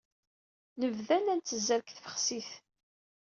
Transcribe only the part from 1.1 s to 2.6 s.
la ntezzer deg tfexsit.